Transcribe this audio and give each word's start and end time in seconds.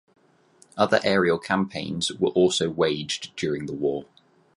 Other 0.77 0.99
aerial 1.03 1.37
campaigns 1.37 2.11
were 2.13 2.29
also 2.31 2.71
waged 2.71 3.35
during 3.35 3.67
the 3.67 3.73
war. 3.73 4.05